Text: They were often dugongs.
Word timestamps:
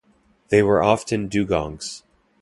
They 0.49 0.63
were 0.63 0.81
often 0.81 1.29
dugongs. 1.29 2.01